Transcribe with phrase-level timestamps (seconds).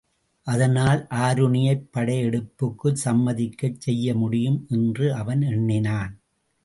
[0.47, 6.13] அதனால் ஆருணியைப் படையெடுப்புக்குச் சம்மதிக்கச் செய்ய முடியும் என்று அவன் எண்ணினான்.